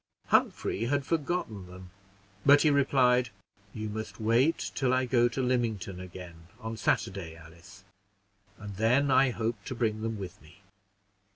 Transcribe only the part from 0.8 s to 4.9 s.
had forgotten them, but he replied, "You must wait